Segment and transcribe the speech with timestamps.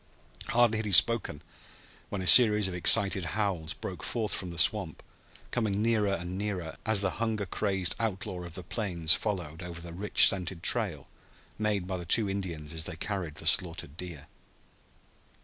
[0.47, 1.43] Hardly had he spoken
[2.09, 5.03] when a series of excited howls broke forth from the swamp,
[5.51, 9.93] coming nearer and nearer as the hunger crazed outlaw of the plains followed over the
[9.93, 11.07] rich scented trail
[11.59, 14.25] made by the two Indians as they carried the slaughtered deer.